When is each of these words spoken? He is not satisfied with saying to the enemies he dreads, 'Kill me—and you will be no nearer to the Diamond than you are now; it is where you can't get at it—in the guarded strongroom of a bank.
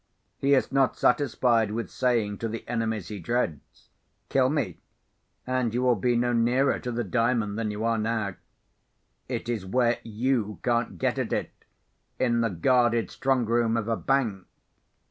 He 0.39 0.55
is 0.55 0.71
not 0.71 0.97
satisfied 0.97 1.69
with 1.69 1.91
saying 1.91 2.39
to 2.39 2.47
the 2.47 2.67
enemies 2.67 3.09
he 3.09 3.19
dreads, 3.19 3.89
'Kill 4.29 4.49
me—and 4.49 5.75
you 5.75 5.83
will 5.83 5.93
be 5.95 6.15
no 6.15 6.33
nearer 6.33 6.79
to 6.79 6.91
the 6.91 7.03
Diamond 7.03 7.55
than 7.55 7.69
you 7.69 7.83
are 7.83 7.99
now; 7.99 8.33
it 9.29 9.47
is 9.47 9.63
where 9.63 9.99
you 10.01 10.57
can't 10.63 10.97
get 10.97 11.19
at 11.19 11.31
it—in 11.31 12.41
the 12.41 12.49
guarded 12.49 13.09
strongroom 13.11 13.77
of 13.77 13.87
a 13.87 13.95
bank. 13.95 14.47